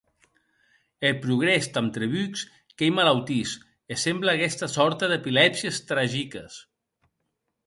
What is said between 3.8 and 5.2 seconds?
e semble aguesta sòrta